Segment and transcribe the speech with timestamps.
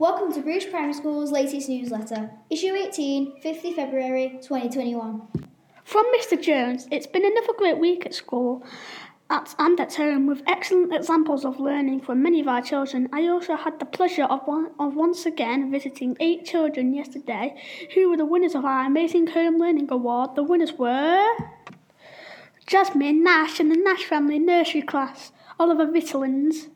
[0.00, 5.22] Welcome to Bruce Primary School's latest newsletter, issue 18, 50 February 2021.
[5.82, 6.40] From Mr.
[6.40, 8.64] Jones, it's been another great week at school
[9.28, 13.08] at, and at home with excellent examples of learning from many of our children.
[13.12, 17.60] I also had the pleasure of, one, of once again visiting eight children yesterday
[17.96, 20.36] who were the winners of our Amazing Home Learning Award.
[20.36, 21.26] The winners were
[22.68, 26.68] Jasmine Nash and the Nash family nursery class, Oliver Vittelins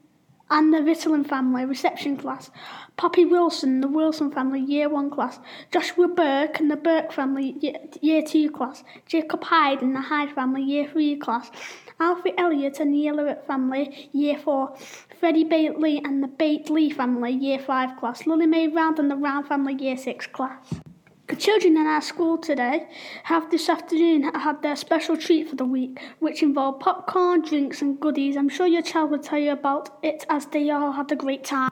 [0.53, 2.51] and the Vittelin family reception class,
[2.99, 5.41] Poppy Wilson, the Wilson family year one class,
[5.73, 7.57] Joshua Burke and the Burke family
[8.03, 11.51] year, two class, Jacob Hyde and the Hyde family year three class,
[11.99, 14.77] Alfie Elliott and the Elliott family year four,
[15.19, 19.49] Freddie Bately and the Bately family year five class, Lily Mae Round and the Round
[19.49, 20.75] family year six class.
[21.33, 22.87] The children in our school today
[23.23, 27.99] have this afternoon had their special treat for the week, which involved popcorn, drinks, and
[27.99, 28.37] goodies.
[28.37, 31.43] I'm sure your child will tell you about it as they all had a great
[31.43, 31.71] time.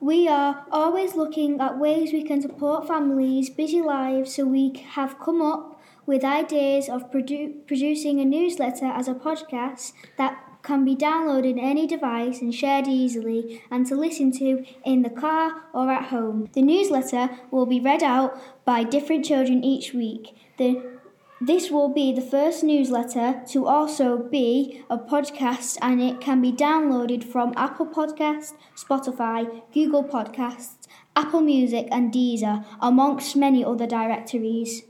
[0.00, 5.18] We are always looking at ways we can support families' busy lives, so we have
[5.18, 10.96] come up with ideas of produ- producing a newsletter as a podcast that can be
[10.96, 16.06] downloaded any device and shared easily and to listen to in the car or at
[16.06, 16.48] home.
[16.52, 20.34] The newsletter will be read out by different children each week.
[20.58, 20.94] The
[21.40, 26.52] this will be the first newsletter to also be a podcast and it can be
[26.52, 34.84] downloaded from Apple Podcasts, Spotify, Google Podcasts, Apple Music, and Deezer, amongst many other directories.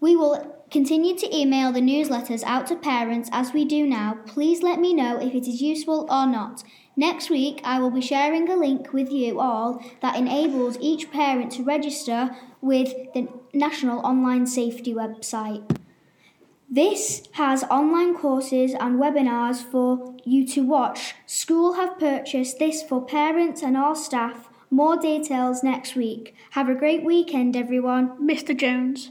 [0.00, 4.18] We will continue to email the newsletters out to parents as we do now.
[4.26, 6.64] Please let me know if it is useful or not.
[6.96, 11.52] Next week, I will be sharing a link with you all that enables each parent
[11.52, 12.30] to register
[12.62, 15.78] with the National Online Safety website.
[16.70, 21.14] This has online courses and webinars for you to watch.
[21.26, 24.48] School have purchased this for parents and all staff.
[24.70, 26.34] More details next week.
[26.52, 28.16] Have a great weekend, everyone.
[28.26, 28.56] Mr.
[28.56, 29.10] Jones.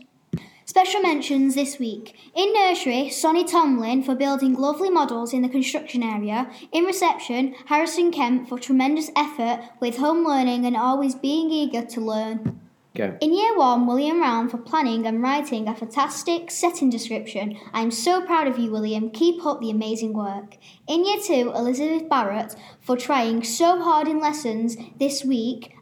[0.72, 2.16] Special mentions this week.
[2.34, 6.50] In nursery, Sonny Tomlin for building lovely models in the construction area.
[6.72, 12.00] In reception, Harrison Kemp for tremendous effort with home learning and always being eager to
[12.00, 12.62] learn.
[12.96, 13.18] Go.
[13.20, 17.58] In year one, William Round for planning and writing a fantastic setting description.
[17.74, 19.10] I'm so proud of you, William.
[19.10, 20.56] Keep up the amazing work.
[20.88, 25.76] In year two, Elizabeth Barrett for trying so hard in lessons this week.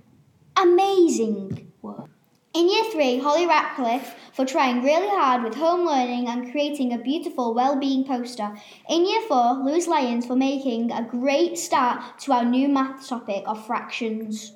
[0.57, 2.08] Amazing work.
[2.51, 6.97] In year three, Holly Ratcliffe for trying really hard with home learning and creating a
[6.97, 8.57] beautiful well-being poster.
[8.89, 13.43] In year four, Lewis Lyons for making a great start to our new math topic
[13.45, 14.53] of fractions.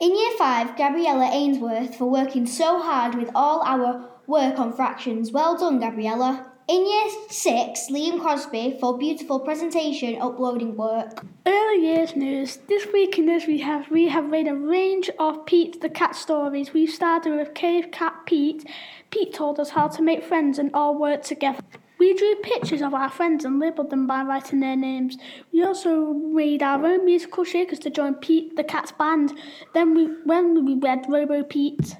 [0.00, 5.32] In year five, Gabriella Ainsworth for working so hard with all our work on fractions.
[5.32, 6.47] Well done, Gabriella.
[6.68, 11.24] In year six, Liam Crosby for beautiful presentation uploading work.
[11.46, 12.58] Early years news.
[12.68, 16.14] This week in this we have we have read a range of Pete the Cat
[16.14, 16.74] stories.
[16.74, 18.68] We started with Cave Cat Pete.
[19.10, 21.62] Pete told us how to make friends and all work together.
[21.98, 25.16] We drew pictures of our friends and labelled them by writing their names.
[25.50, 29.32] We also made our own musical shakers to join Pete the Cat's band.
[29.72, 31.96] Then we when we read Robo Pete.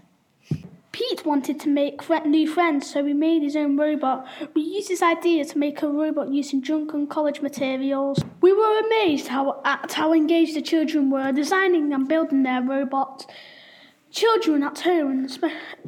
[0.98, 4.26] Pete wanted to make new friends, so he made his own robot.
[4.52, 8.18] We used his idea to make a robot using and college materials.
[8.40, 13.28] We were amazed how, at how engaged the children were designing and building their robots.
[14.10, 15.28] Children at home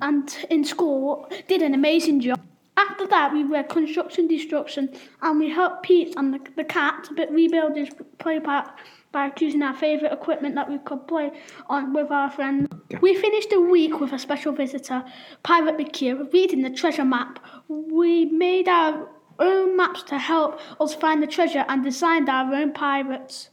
[0.00, 2.40] and in school did an amazing job.
[2.76, 4.90] After that, we read Construction Destruction
[5.22, 7.88] and we helped Pete and the, the cat rebuild his
[8.18, 8.70] playpad
[9.12, 11.30] by choosing our favourite equipment that we could play
[11.68, 12.68] on with our friends.
[13.00, 15.04] We finished the week with a special visitor,
[15.42, 17.38] Pirate McHugh, reading the treasure map.
[17.68, 22.72] We made our own maps to help us find the treasure and designed our own
[22.72, 23.50] pirates.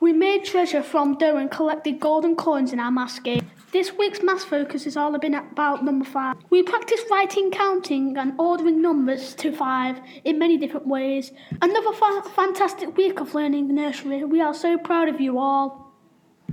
[0.00, 3.45] We made treasure from dough and collected golden coins in our math game.
[3.76, 6.38] This week's maths focus is all been about number five.
[6.48, 11.30] We practice writing, counting, and ordering numbers to five in many different ways.
[11.60, 14.24] Another fa- fantastic week of learning nursery.
[14.24, 15.92] We are so proud of you all.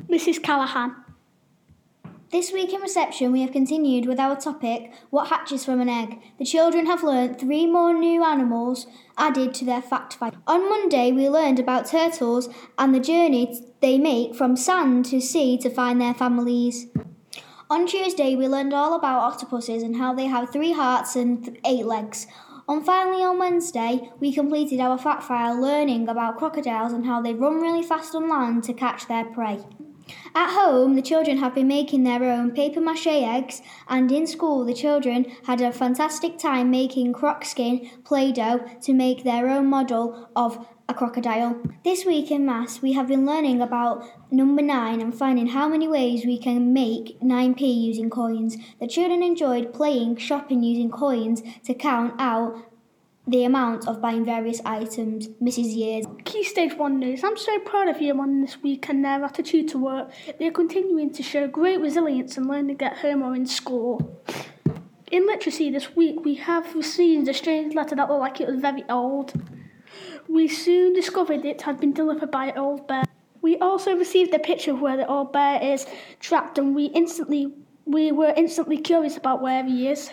[0.09, 0.43] Mrs.
[0.43, 0.97] Callahan.
[2.29, 6.19] This week in reception, we have continued with our topic What hatches from an egg?
[6.39, 8.85] The children have learnt three more new animals
[9.17, 10.35] added to their fact find.
[10.45, 15.57] On Monday, we learned about turtles and the journey they make from sand to sea
[15.59, 16.87] to find their families.
[17.73, 21.59] On Tuesday, we learned all about octopuses and how they have three hearts and th-
[21.65, 22.27] eight legs.
[22.69, 27.33] And finally on Wednesday, we completed our fact file learning about crocodiles and how they
[27.33, 29.65] run really fast on land to catch their prey.
[30.35, 34.63] At home, the children have been making their own paper mache eggs, and in school,
[34.65, 39.65] the children had a fantastic time making croc skin Play Doh to make their own
[39.65, 41.61] model of a crocodile.
[41.83, 45.87] This week in Maths, we have been learning about number 9 and finding how many
[45.87, 48.57] ways we can make 9p using coins.
[48.79, 52.57] The children enjoyed playing shopping using coins to count out
[53.25, 55.29] the amount of buying various items.
[55.41, 55.73] Mrs.
[55.73, 56.05] Years.
[56.25, 57.23] Key Stage 1 news.
[57.23, 60.11] I'm so proud of Year 1 this week and their attitude to work.
[60.37, 64.21] They are continuing to show great resilience and learning at home or in school.
[65.09, 68.59] In literacy this week, we have received a strange letter that looked like it was
[68.59, 69.31] very old.
[70.27, 73.03] We soon discovered it had been delivered by old bear.
[73.41, 75.85] We also received a picture of where the old bear is
[76.19, 77.53] trapped and we instantly
[77.85, 80.09] we were instantly curious about where he is.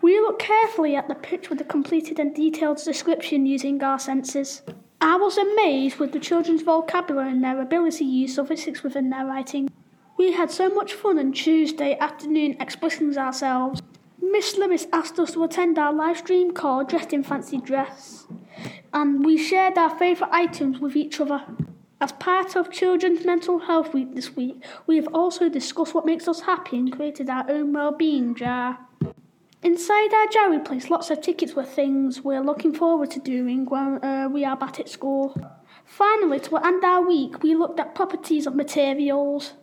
[0.00, 4.62] We looked carefully at the picture with a completed and detailed description using our senses.
[5.00, 9.26] I was amazed with the children's vocabulary and their ability to use suffixes within their
[9.26, 9.68] writing.
[10.16, 13.82] We had so much fun on Tuesday afternoon expressing ourselves.
[14.22, 18.26] Miss Lewis asked us to attend our live stream call dressed in fancy dress,
[18.92, 21.42] and we shared our favourite items with each other.
[22.00, 26.28] As part of Children's Mental Health Week this week, we have also discussed what makes
[26.28, 28.78] us happy and created our own well-being jar.
[29.62, 33.64] Inside our jar, we placed lots of tickets with things we're looking forward to doing
[33.64, 35.34] when uh, we are back at school.
[35.84, 39.54] Finally, to end our week, we looked at properties of materials.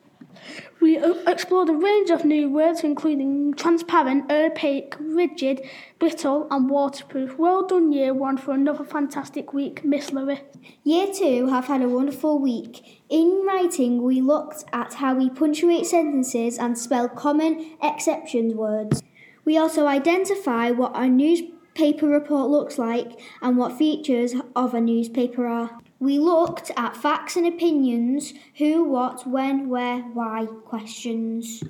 [0.82, 5.62] We explored a range of new words, including transparent, opaque, rigid,
[6.00, 7.38] brittle, and waterproof.
[7.38, 10.40] Well done, Year 1, for another fantastic week, Miss Lewis.
[10.84, 13.02] Year 2 have had a wonderful week.
[13.10, 19.02] In writing, we looked at how we punctuate sentences and spell common exceptions words.
[19.46, 25.48] We also identify what a newspaper report looks like and what features of a newspaper
[25.48, 25.80] are.
[26.04, 31.64] We looked at facts and opinions, who, what, when, where, why questions.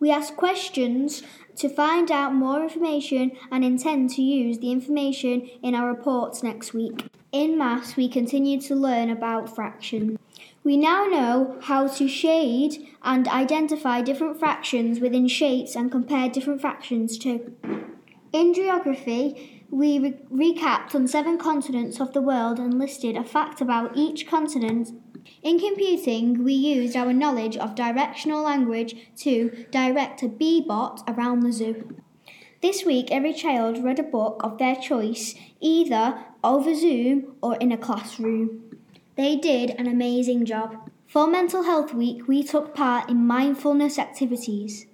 [0.00, 1.22] We asked questions
[1.56, 6.72] to find out more information and intend to use the information in our reports next
[6.72, 7.04] week.
[7.32, 10.18] In Maths, we continue to learn about fractions.
[10.64, 16.62] We now know how to shade and identify different fractions within shapes and compare different
[16.62, 17.54] fractions too.
[18.32, 23.62] In geography, we re- recapped on seven continents of the world and listed a fact
[23.62, 24.90] about each continent.
[25.42, 31.52] In computing, we used our knowledge of directional language to direct a Bee-Bot around the
[31.52, 31.96] zoo.
[32.60, 37.72] This week, every child read a book of their choice, either over Zoom or in
[37.72, 38.76] a classroom.
[39.16, 40.90] They did an amazing job.
[41.06, 44.86] For Mental Health Week, we took part in mindfulness activities.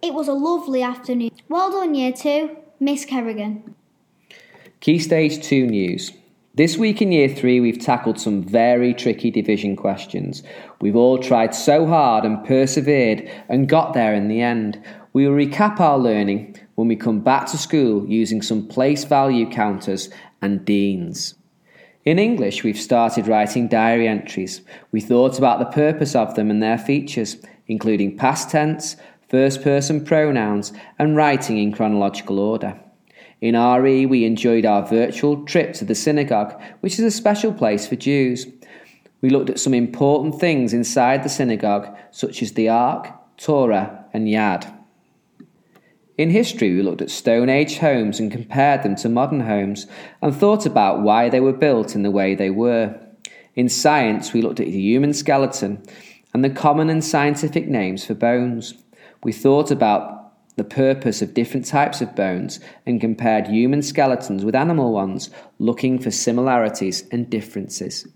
[0.00, 1.32] It was a lovely afternoon.
[1.48, 3.75] Well done, Year 2, Miss Kerrigan.
[4.80, 6.12] Key Stage 2 news.
[6.54, 10.42] This week in Year 3, we've tackled some very tricky division questions.
[10.82, 14.80] We've all tried so hard and persevered and got there in the end.
[15.14, 19.50] We will recap our learning when we come back to school using some place value
[19.50, 20.10] counters
[20.42, 21.34] and Dienes.
[22.04, 24.60] In English, we've started writing diary entries.
[24.92, 28.96] We thought about the purpose of them and their features, including past tense,
[29.28, 32.78] first person pronouns, and writing in chronological order.
[33.40, 37.86] In RE, we enjoyed our virtual trip to the synagogue, which is a special place
[37.86, 38.46] for Jews.
[39.20, 44.26] We looked at some important things inside the synagogue, such as the Ark, Torah, and
[44.26, 44.72] Yad.
[46.16, 49.86] In history, we looked at Stone Age homes and compared them to modern homes
[50.22, 52.98] and thought about why they were built in the way they were.
[53.54, 55.82] In science, we looked at the human skeleton
[56.32, 58.74] and the common and scientific names for bones.
[59.22, 60.15] We thought about
[60.56, 65.98] the purpose of different types of bones and compared human skeletons with animal ones, looking
[65.98, 68.08] for similarities and differences.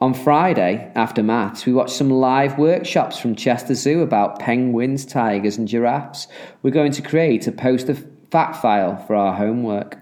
[0.00, 5.56] On Friday, after maths, we watched some live workshops from Chester Zoo about penguins, tigers,
[5.56, 6.28] and giraffes.
[6.62, 7.94] We're going to create a poster
[8.30, 9.98] fact file for our homework.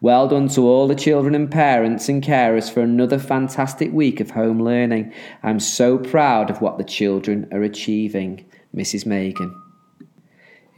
[0.00, 4.30] Well done to all the children and parents and carers for another fantastic week of
[4.30, 5.12] home learning.
[5.42, 8.44] I'm so proud of what the children are achieving.
[8.74, 9.06] Mrs.
[9.06, 9.67] Megan.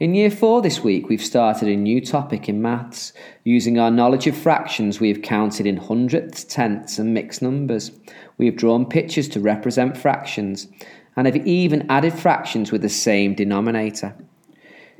[0.01, 3.13] In Year 4 this week, we've started a new topic in maths.
[3.43, 7.91] Using our knowledge of fractions, we have counted in hundredths, tenths, and mixed numbers.
[8.39, 10.67] We have drawn pictures to represent fractions,
[11.15, 14.15] and have even added fractions with the same denominator.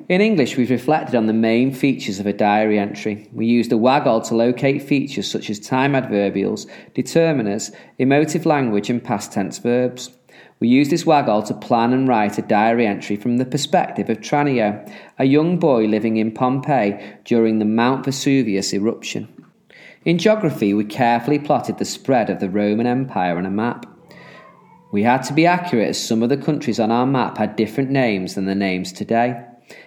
[0.08, 3.28] In English, we've reflected on the main features of a diary entry.
[3.34, 9.04] We used a WAGOL to locate features such as time adverbials, determiners, emotive language, and
[9.04, 10.16] past tense verbs.
[10.62, 14.20] We used this WAGOL to plan and write a diary entry from the perspective of
[14.20, 14.88] Tranio,
[15.18, 19.28] a young boy living in Pompeii during the Mount Vesuvius eruption.
[20.06, 23.88] In geography, we carefully plotted the spread of the Roman Empire on a map.
[24.92, 27.90] We had to be accurate as some of the countries on our map had different
[27.90, 29.44] names than the names today.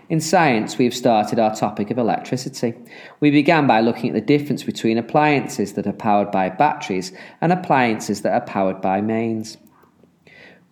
[0.08, 2.74] In science, we have started our topic of electricity.
[3.20, 7.52] We began by looking at the difference between appliances that are powered by batteries and
[7.52, 9.56] appliances that are powered by mains.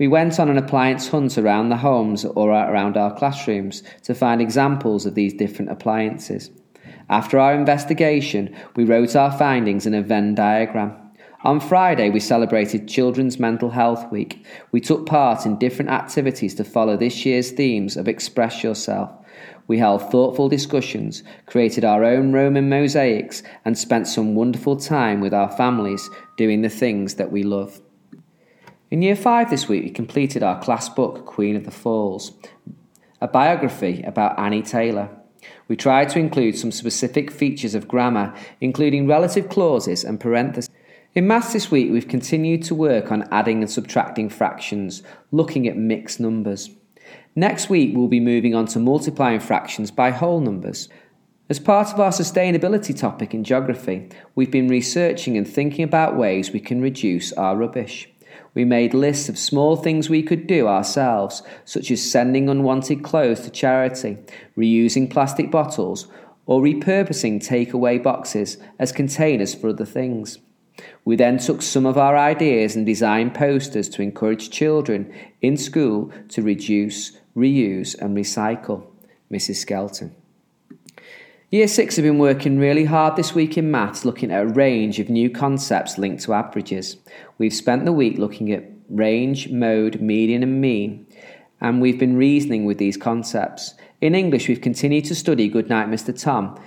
[0.03, 4.43] We went on an appliance hunt around the homes or around our classrooms to find
[4.43, 6.51] examples of these different appliances.
[7.09, 10.97] After our investigation, we wrote our findings in a Venn diagram.
[11.45, 14.45] On Friday, we celebrated Children's Mental Health Week.
[14.73, 19.09] We took part in different activities to follow this year's themes of Express Yourself.
[19.69, 25.33] We held thoughtful discussions, created our own Roman mosaics, and spent some wonderful time with
[25.33, 27.81] our families doing the things that we love.
[28.93, 32.33] In Year 5 this week, we completed our class book, Queen of the Falls,
[33.23, 35.09] a biography about Annie Taylor.
[35.67, 40.69] We tried to include some specific features of grammar, including relative clauses and parentheses.
[41.15, 45.79] In maths this week, we've continued to work on adding and subtracting fractions, looking at
[45.79, 46.69] mixed numbers.
[47.35, 50.91] Next week, we'll be moving on to multiplying fractions by whole numbers.
[51.49, 56.51] As part of our sustainability topic in geography, we've been researching and thinking about ways
[56.51, 58.12] we can reduce our rubbish.
[58.55, 63.41] We made lists of small things we could do ourselves, such as sending unwanted clothes
[63.41, 64.19] to charity,
[64.57, 66.09] reusing plastic bottles,
[66.45, 70.39] or repurposing takeaway boxes as containers for other things.
[71.05, 76.13] We then took some of our ideas and designed posters to encourage children in school
[76.31, 78.87] to reduce, reuse, and recycle.
[79.33, 79.57] Mrs.
[79.57, 80.15] Skelton.
[81.53, 84.99] Year 6 have been working really hard this week in maths looking at a range
[84.99, 86.97] of new concepts linked to averages.
[87.37, 91.07] We've spent the week looking at range, mode, median, and mean,
[91.61, 93.75] and we've been reasoning with these concepts.
[94.01, 96.19] In English, we've continued to study Goodnight Mr.
[96.19, 96.59] Tom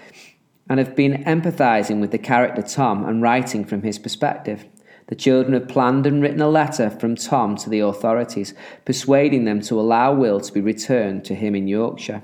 [0.70, 4.65] and have been empathising with the character Tom and writing from his perspective.
[5.08, 8.54] The children have planned and written a letter from Tom to the authorities,
[8.86, 12.22] persuading them to allow Will to be returned to him in Yorkshire.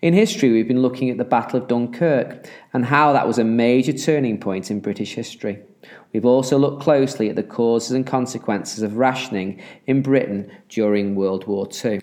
[0.00, 3.44] In history, we've been looking at the Battle of Dunkirk and how that was a
[3.44, 5.58] major turning point in British history.
[6.12, 11.48] We've also looked closely at the causes and consequences of rationing in Britain during World
[11.48, 12.00] War II.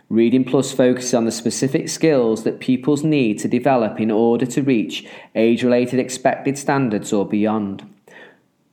[0.10, 4.64] Reading Plus focuses on the specific skills that pupils need to develop in order to
[4.64, 7.88] reach age related expected standards or beyond.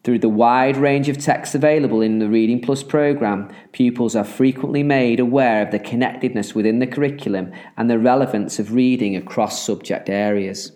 [0.03, 4.83] Through the wide range of texts available in the Reading Plus programme, pupils are frequently
[4.83, 10.09] made aware of the connectedness within the curriculum and the relevance of reading across subject
[10.09, 10.73] areas.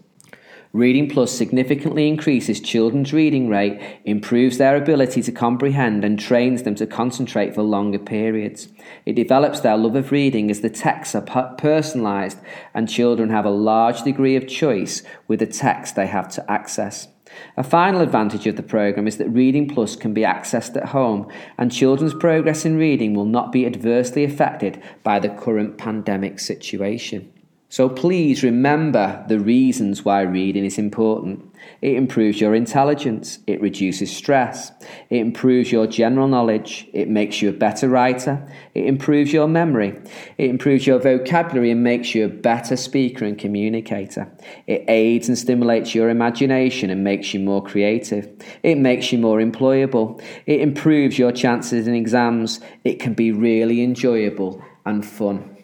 [0.73, 6.77] Reading Plus significantly increases children's reading rate, improves their ability to comprehend, and trains them
[6.77, 8.69] to concentrate for longer periods.
[9.05, 12.41] It develops their love of reading as the texts are personalised
[12.73, 17.09] and children have a large degree of choice with the text they have to access.
[17.57, 21.29] A final advantage of the programme is that Reading Plus can be accessed at home,
[21.59, 27.33] and children's progress in reading will not be adversely affected by the current pandemic situation.
[27.73, 31.55] So please remember the reasons why reading is important.
[31.81, 34.73] It improves your intelligence, it reduces stress,
[35.09, 39.97] it improves your general knowledge, it makes you a better writer, it improves your memory,
[40.37, 44.29] it improves your vocabulary and makes you a better speaker and communicator.
[44.67, 48.29] It aids and stimulates your imagination and makes you more creative.
[48.65, 50.21] It makes you more employable.
[50.45, 52.59] It improves your chances in exams.
[52.83, 55.60] It can be really enjoyable and fun.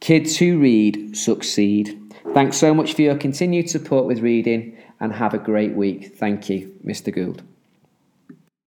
[0.00, 2.00] Kids who read succeed.
[2.32, 6.16] Thanks so much for your continued support with reading and have a great week.
[6.16, 7.12] Thank you, Mr.
[7.12, 7.42] Gould.